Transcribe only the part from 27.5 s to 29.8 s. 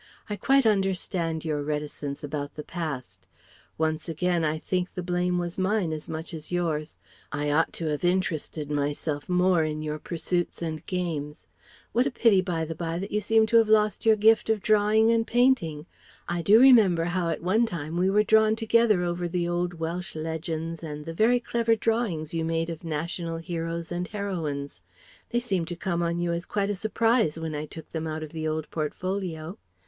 I took them out of the old portfolio.